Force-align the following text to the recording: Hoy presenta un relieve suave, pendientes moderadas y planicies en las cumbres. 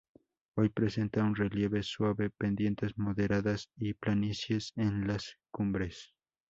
Hoy 0.57 0.69
presenta 0.69 1.23
un 1.23 1.35
relieve 1.35 1.83
suave, 1.83 2.31
pendientes 2.31 2.97
moderadas 2.97 3.69
y 3.77 3.93
planicies 3.93 4.73
en 4.75 5.05
las 5.07 5.35
cumbres. 5.51 6.15